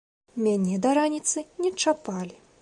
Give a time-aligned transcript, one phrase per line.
[0.45, 2.35] Мяне да раніцы не чапалі.